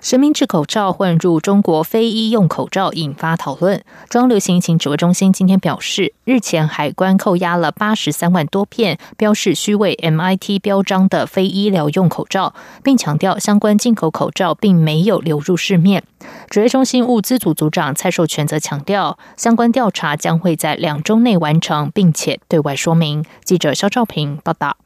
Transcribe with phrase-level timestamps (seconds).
[0.00, 3.82] 实名制口罩混入中国非医用口罩，引发讨论。
[4.08, 16.04] 中央流行疫情指挥中心今天表示，日前海关扣押了八十三万多片标示虚伪 MIT 标章的非医疗用口罩，并强调相关进口口罩并没有流入市面。
[16.48, 23.24] 指挥中心物资组组长蔡寿全则强调，相关调查将会在两周内完成，并且对外说明。
[23.44, 24.76] 记者肖兆平报道。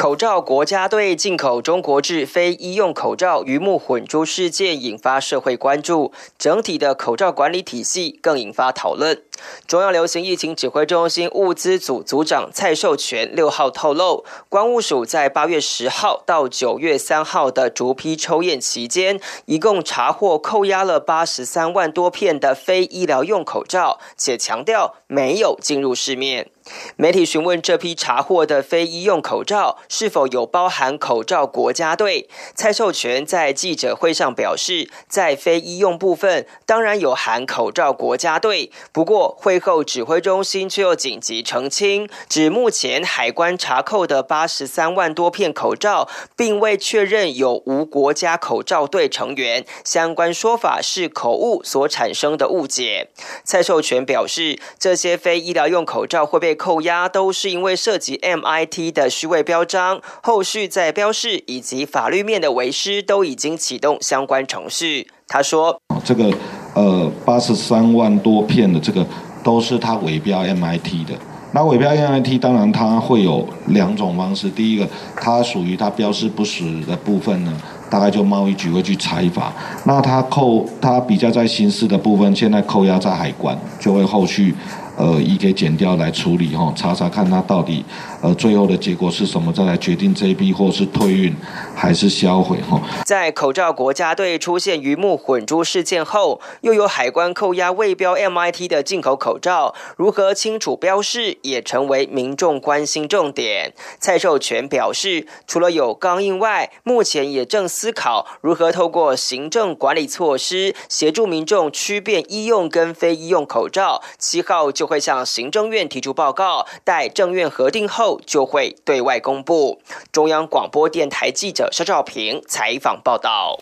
[0.00, 9.22] 口罩国家队进口中国制非医用口罩鱼目混珠事件引发社会关注，整体的口罩管理体系更引发讨论。
[9.66, 26.48] 中央流行疫情指挥中心物资组组长蔡寿全六号透露，关务署在八月十号到九月三号的逐批抽验期间，一共查获扣押了八十三万多片的非医疗用口罩，且强调没有进入市面。
[26.96, 39.30] 媒体询问这批查获的非医用口罩是否有包含口罩国家队，蔡寿全在记者会上表示，在非医用部分当然有含口罩国家队，不过。
[39.40, 53.08] 会后，指挥中心却又紧急澄清，指目前海关查扣的八十三万多片口罩，并未确认有无国家口罩队成员，相关说法是口误所产生的误解。
[53.44, 65.08] 蔡寿全表示，这些非医疗用口罩会被扣押，都是因为涉及 MIT 的虚伪标章，后续在标示以及法律面的为师都已经启动相关程序。
[65.26, 66.30] 他说：“这个。”
[66.72, 69.04] 呃，八十三万多片的这个
[69.42, 71.12] 都是他伪标 MIT 的。
[71.52, 77.52] 那伪标 MIT 当然它会有两种方式，第一个它属于它标示不实的部分呢，
[77.90, 79.52] 大概就贸易局会去裁罚。
[79.82, 84.54] 那它扣它比较在刑事的部分，现在扣押在海关，就会后续。
[85.00, 87.82] 呃，移给减掉来处理哈，查查看它到底
[88.20, 91.34] 呃最后的结果是什么，再来决定这一批货是退运
[91.74, 92.78] 还是销毁哈。
[93.06, 103.72] 在口罩国家队出现鱼目混珠事件后，又有海关扣押未标 MIT 的进口口罩，如何清楚标示也成为民众关心重点。
[103.98, 114.02] 蔡寿全表示，除了有钢印外，目前也正思考如何透过行政管理措施协助民众区辨医用跟非医用口罩。
[114.18, 114.89] 七号就。
[114.90, 119.80] 会向行政院提出报告，待政院核定后就会对外公布。
[120.10, 123.60] 中央广播电台记者肖兆平采访报道。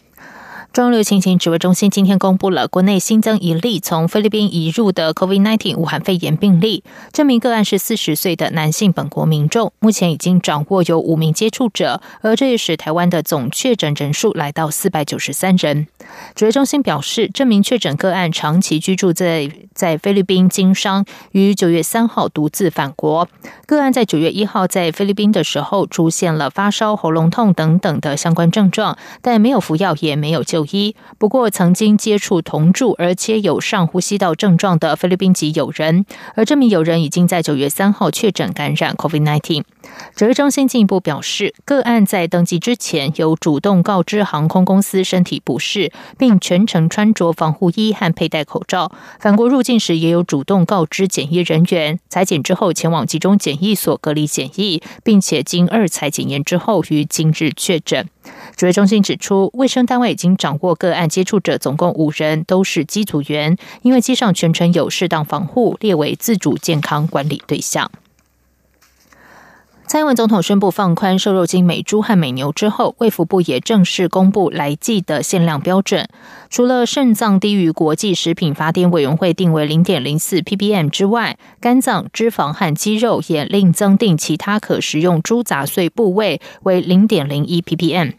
[0.73, 15.89] 中央流行情指挥中心今天公布了国内新增一例从菲律宾移入的 COVID-19 武汉肺炎病例，这名个案是四十岁的男性本国民众，目前已经掌握有五名接触者，而这也使台湾的总确诊人数来到四百九十三人。
[16.37, 23.27] 指挥中心表示，这名确诊个案长期居住在在菲律宾经商，于九月三号独自返国。
[23.67, 30.58] 个案在九月一号在菲律宾的时候出现了发烧、喉咙痛等等的相关症状，但没有服药，也没有就。
[30.67, 36.05] 一不过曾经接触同住而且有上呼吸道症状的菲律宾籍友人，
[36.35, 39.65] 而这名友人已经在九月三号确诊感染 COVID-19。
[40.15, 48.93] 指挥中心进一步表示，个案在登记之前有主动告知航空公司身体不适，并全程穿着防护衣和佩戴口罩。
[49.19, 58.09] 返国入境时也有主动告知检疫人员，裁检之后前往集中检疫所隔离检疫，并且经二裁检验之后于今日确诊。
[58.59, 67.89] 指挥中心指出，卫生单位已经掌握个案接触者总共五人，都是机组员，因为机上全程有适当防护，列为自主健康管理对象。
[69.87, 76.09] 蔡英文总统宣布放宽瘦肉精美猪和美牛之后，卫福部也正式公布来季的限量标准。
[76.51, 88.15] 除了肾脏低于国际食品法典委员会定为零点零四 ppm 之外，肝脏、脂肪和肌肉也另增定其他可食用猪杂碎部位为零点零一 ppm。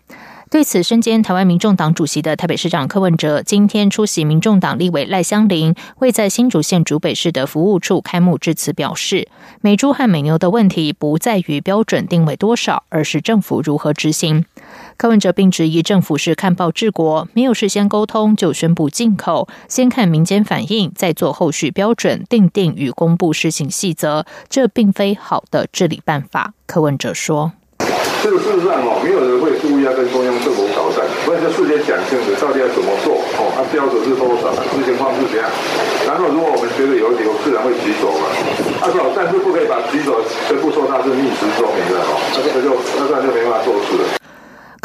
[0.52, 9.28] 对此，身兼台湾民众党主席的台北市长柯文哲今天出席民众党立委赖香林为在新竹县竹北市的服务处开幕致辞，表示
[9.62, 14.44] 美猪和美牛的问题不在于标准定位多少，而是政府如何执行。
[14.98, 26.56] 柯文哲并质疑政府是看报治国，没有事先沟通就宣布进口，先看民间反应，再做后续标准定定与公布施行细则，这并非好的治理办法。
[26.66, 27.52] 柯文哲说。
[28.22, 35.48] 这个事实上哦，没有人会故意要跟中央政府挑战，所以就事先讲清楚到底要怎么做哦，它标准是多少，执行方式怎样，
[36.06, 38.28] 然后如果我们觉得有理由，自然会举手嘛。
[38.82, 44.19] 他说，但是不可以把举手全部说他是逆时说明的哦，那这就那这样就没办法做事了。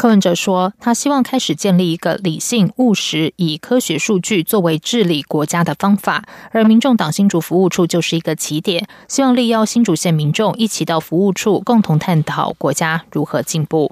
[0.05, 8.87] 柯文哲说，他希望开始建立一个理性、务实、以科学数据作为治理国家的方法，而民众党新竹服务处就是一个起点。
[9.07, 13.91] 希望力邀新竹县民众一起到服务处，共同探讨国家如何进步。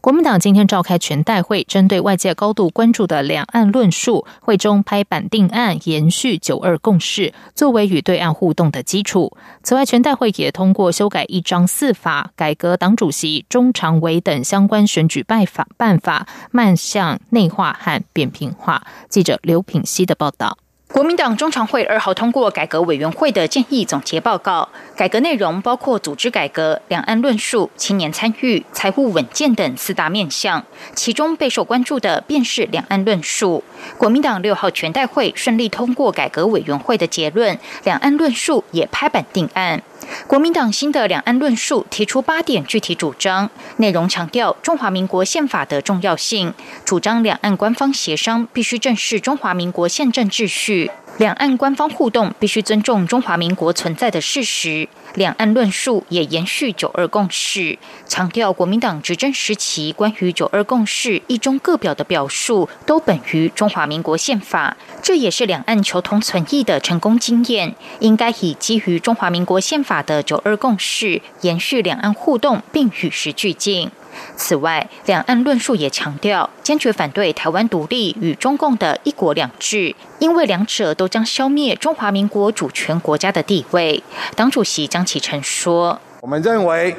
[0.00, 9.36] 国民党今天召开全代会，针对外界高度关注的两岸论述，会中拍板定案，延续九二共识，作为与对岸互动的基础。
[9.64, 18.86] 此外，全代会也通过修改一章四法，改革党主席、中常委等相关选举办法办法，迈向内化和扁平化。
[19.08, 20.56] 记者刘品希的报道。
[20.90, 30.64] 国民党中常会二号通过改革委员会的建议总结报告，改革内容包括组织改革、两岸论述、青年参与、财务稳健等四大面向。
[30.94, 33.62] 其中备受关注的便是两岸论述。
[33.98, 39.82] 国民党六号全代会顺利通过改革委员会的结论，两岸论述也拍板定案。
[40.26, 46.52] 国民党新的两岸论述提出八点具体主张，内容强调中华民国宪法的重要性，
[46.84, 50.90] 主张两岸官方协商必须正视中华民国宪政秩序。
[51.18, 57.76] 两岸官方互动必须尊重中华民国存在的事实，两岸论述也延续九二共识，
[58.06, 73.90] 强调国民党执政时期关于九二共识一中各表的表述都本于中华民国宪法，这也是两岸求同存异的成功经验，应该以基于中华民国宪法的九二共识延续两岸互动，并与时俱进。
[74.36, 84.02] 此外，两岸论述也强调坚决反对台湾独立与中共的一国两制，因为两者都将消灭中华民国主权国家的地位。
[84.36, 86.94] 党主席张启成说：“我们认为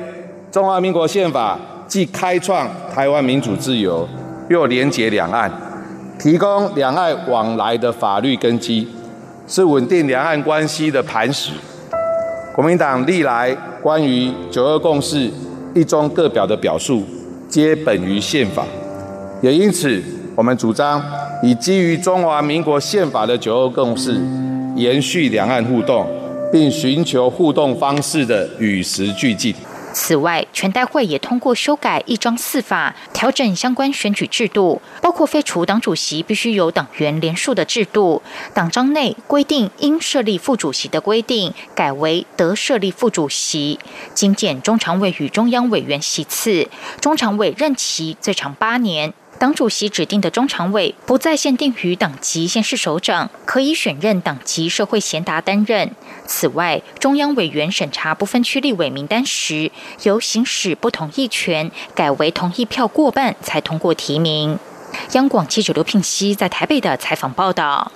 [0.51, 1.57] 中华民国宪法
[1.88, 4.07] 既开创台湾民主自由，
[4.50, 5.51] 又连结两岸，
[6.19, 8.88] 提供两岸往来的法律根基，
[9.47, 11.51] 是稳定两岸关系的磐石。
[12.53, 15.31] 国民党历来关于九二共识。”
[15.79, 17.05] 一中各表的表述
[17.47, 18.65] 皆本于宪法，
[19.41, 20.03] 也因此，
[20.35, 21.01] 我们主张
[21.41, 24.19] 以基于中华民国宪法的九二共识，
[24.75, 26.05] 延续两岸互动，
[26.51, 29.55] 并寻求互动方式的与时俱进。
[29.93, 34.79] 此外，全代会也通过修改一章四法，调整相关选举制度，
[35.09, 38.21] 包括废除党主席必须由党员连署的制度，
[38.53, 43.79] 党章内规定应设立副主席的规定改为得设立副主席，
[44.13, 46.69] 精简中常委与中央委员席次，
[47.01, 49.11] 中常委任期最长八年。
[49.39, 55.89] 党主席指定的中常委不再限定于党籍县市首长，可以选任党籍社会贤达担任。
[56.27, 59.71] 此外，中央委员审查不分区立委名单时，
[60.03, 64.59] 由行使不同意权，改为同意票过半才通过提名。
[65.13, 67.91] 央广记者刘聘熙在台北的采访报道。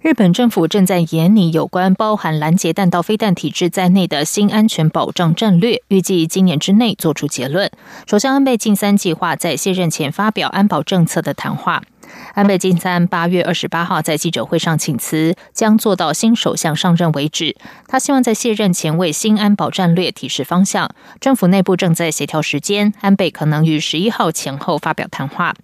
[0.00, 7.70] 日本政府正在研拟有关包含拦截弹道飞弹体制在内的新安全保障战略，预计今年之内作出结论。
[8.06, 11.82] 首相安倍晋三计划在卸任前发表安保政策的谈话。
[12.34, 17.56] 安倍晋三八月二十八号在记者会上请辞，将做到新首相上任为止。
[17.88, 20.88] 他希望在卸任前为新安保战略提示方向。
[21.20, 25.54] 政府内部正在协调时间，安倍可能于十一号前后发表谈话。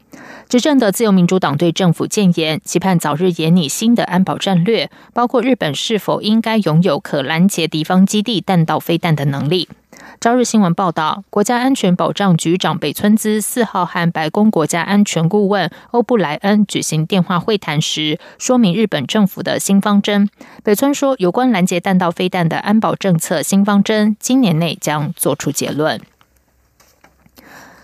[0.49, 9.69] 执政的自由民主党对政府建言，期盼早日研拟新的安保战略，包括日本是否应该拥有可拦截敌方基地弹道飞弹的能力。
[10.19, 20.29] 朝日新闻报道，国家安全保障局长北村滋四号和白宫国家安全顾问欧布莱恩举行电话会谈时，说明日本政府的新方针。
[20.65, 26.01] 北村说，有关拦截弹道飞弹的安保政策新方针，今年内将做出结论。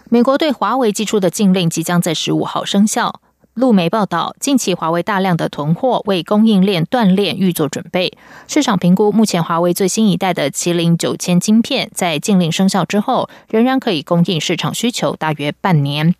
[0.08, 3.21] 美国对华为寄出的禁令即将在十五号生效。
[3.54, 8.16] 路媒报道，近期华为大量的囤货，为供应链断裂预做准备。
[8.48, 16.14] 市场评估，目前华为最新一代的麒麟九千晶片，在禁令生效之后，仍然可以供应市场需求大约半年。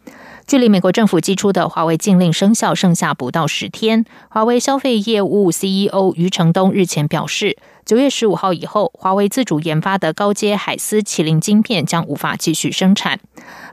[0.46, 13.20] 距离美国政府寄出的华为禁令生效剩下不到十天，华为消费业务 CEO 余承东日前表示，九月十五号以后，华为自主研发的高阶海思麒麟晶片将无法继续生产。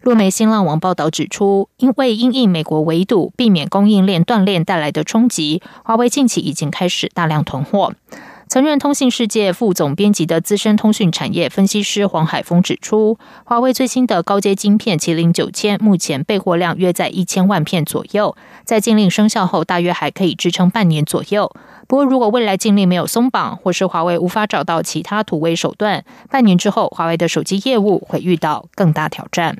[0.01, 7.93] 路媒新浪网报道指出，因为因应美国围堵，避免供应链断裂带来的冲击，华为近期已经开始大量囤货。
[8.47, 21.51] 曾任通信世界副总编辑的资深通讯产业分析师黄海峰指出，华为最新的高阶晶片麒麟九千目前备货量约在一千万片左右，在禁令生效后，大约还可以支撑半年左右。
[21.87, 29.59] 不过，如果未来禁令没有松绑，或是华为无法找到其他突围手段，半年之后，华为的手机业务会遇到更大挑战。